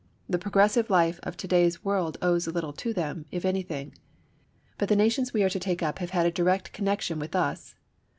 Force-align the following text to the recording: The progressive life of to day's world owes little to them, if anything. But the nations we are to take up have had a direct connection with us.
The 0.27 0.39
progressive 0.39 0.89
life 0.89 1.19
of 1.21 1.37
to 1.37 1.47
day's 1.47 1.85
world 1.85 2.17
owes 2.23 2.47
little 2.47 2.73
to 2.73 2.91
them, 2.91 3.27
if 3.29 3.45
anything. 3.45 3.93
But 4.79 4.89
the 4.89 4.95
nations 4.95 5.31
we 5.31 5.43
are 5.43 5.49
to 5.49 5.59
take 5.59 5.83
up 5.83 5.99
have 5.99 6.09
had 6.09 6.25
a 6.25 6.31
direct 6.31 6.73
connection 6.73 7.19
with 7.19 7.35
us. 7.35 7.75